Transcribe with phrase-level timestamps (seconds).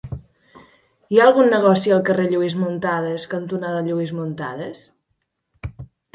[1.15, 4.83] Hi ha algun negoci al carrer Lluís Muntadas cantonada Lluís Muntadas?